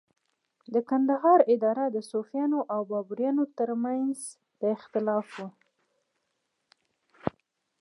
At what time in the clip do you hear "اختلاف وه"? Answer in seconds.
4.77-5.47